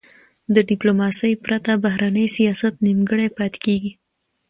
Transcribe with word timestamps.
د 0.53 0.55
ډیپلوماسی 0.69 1.33
پرته، 1.45 1.71
بهرنی 1.83 2.25
سیاست 2.35 2.73
نیمګړی 2.87 3.27
پاته 3.37 3.59
کېږي. 3.65 3.91